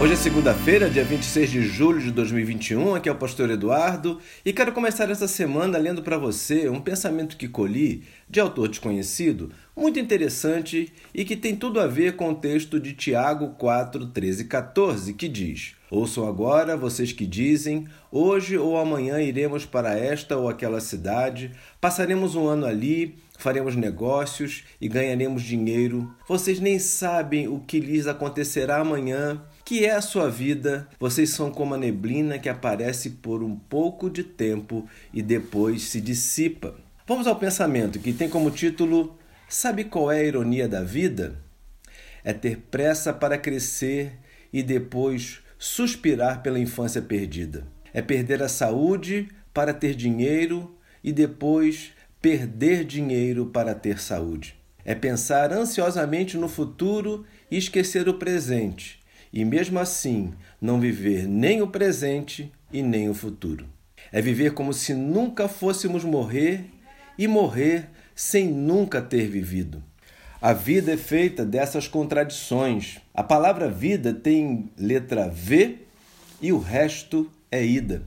[0.00, 2.94] Hoje é segunda-feira, dia 26 de julho de 2021.
[2.94, 7.36] Aqui é o pastor Eduardo e quero começar essa semana lendo para você um pensamento
[7.36, 12.34] que colhi de autor desconhecido, muito interessante e que tem tudo a ver com o
[12.36, 18.56] texto de Tiago 4, 13 e 14, que diz: Ouçam agora vocês que dizem: Hoje
[18.56, 24.86] ou amanhã iremos para esta ou aquela cidade, passaremos um ano ali, faremos negócios e
[24.86, 26.14] ganharemos dinheiro.
[26.28, 30.88] Vocês nem sabem o que lhes acontecerá amanhã que é a sua vida?
[30.98, 36.00] Vocês são como a neblina que aparece por um pouco de tempo e depois se
[36.00, 36.74] dissipa.
[37.06, 41.38] Vamos ao pensamento que tem como título: Sabe qual é a ironia da vida?
[42.24, 44.14] É ter pressa para crescer
[44.50, 47.66] e depois suspirar pela infância perdida.
[47.92, 51.90] É perder a saúde para ter dinheiro e depois
[52.22, 54.56] perder dinheiro para ter saúde.
[54.82, 58.97] É pensar ansiosamente no futuro e esquecer o presente
[59.32, 63.66] e mesmo assim não viver nem o presente e nem o futuro.
[64.10, 66.64] É viver como se nunca fôssemos morrer
[67.18, 69.82] e morrer sem nunca ter vivido.
[70.40, 72.98] A vida é feita dessas contradições.
[73.12, 75.78] A palavra vida tem letra V
[76.40, 78.02] e o resto é ida.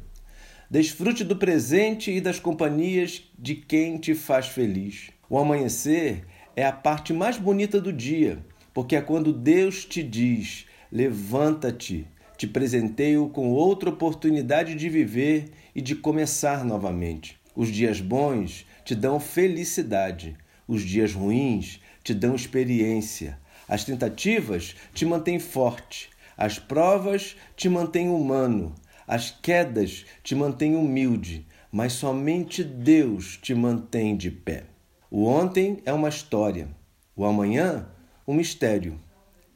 [0.69, 5.09] Desfrute do presente e das companhias de quem te faz feliz.
[5.29, 8.39] O amanhecer é a parte mais bonita do dia,
[8.73, 12.05] porque é quando Deus te diz: Levanta-te,
[12.37, 17.39] te presenteio com outra oportunidade de viver e de começar novamente.
[17.55, 20.35] Os dias bons te dão felicidade,
[20.67, 23.39] os dias ruins te dão experiência.
[23.69, 28.75] As tentativas te mantêm forte, as provas te mantêm humano,
[29.07, 34.65] as quedas te mantêm humilde, mas somente Deus te mantém de pé.
[35.09, 36.67] O ontem é uma história,
[37.15, 37.87] o amanhã,
[38.27, 38.99] um mistério,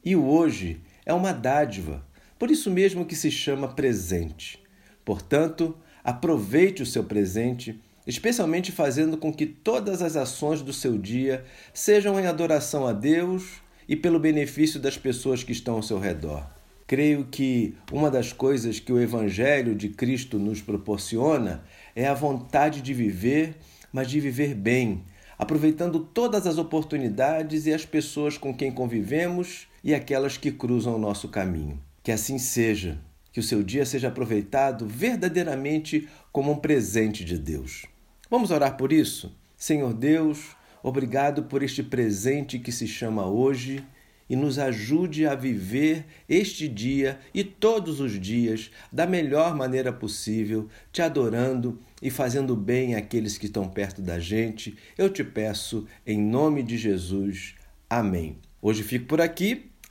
[0.02, 2.04] e o hoje é uma dádiva,
[2.36, 4.62] por isso mesmo que se chama presente.
[5.04, 11.44] Portanto, aproveite o seu presente, especialmente fazendo com que todas as ações do seu dia
[11.72, 16.44] sejam em adoração a Deus e pelo benefício das pessoas que estão ao seu redor.
[16.88, 22.80] Creio que uma das coisas que o Evangelho de Cristo nos proporciona é a vontade
[22.80, 23.56] de viver,
[23.92, 25.04] mas de viver bem,
[25.38, 30.98] aproveitando todas as oportunidades e as pessoas com quem convivemos e aquelas que cruzam o
[30.98, 31.80] nosso caminho.
[32.02, 32.98] Que assim seja,
[33.30, 37.86] que o seu dia seja aproveitado verdadeiramente como um presente de Deus.
[38.28, 39.32] Vamos orar por isso?
[39.56, 43.86] Senhor Deus, obrigado por este presente que se chama hoje
[44.28, 50.68] e nos ajude a viver este dia e todos os dias da melhor maneira possível,
[50.90, 54.76] te adorando e fazendo bem àqueles que estão perto da gente.
[54.98, 57.54] Eu te peço em nome de Jesus.
[57.88, 58.36] Amém.
[58.60, 59.70] Hoje fico por aqui